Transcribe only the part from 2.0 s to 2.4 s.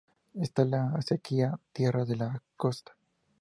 en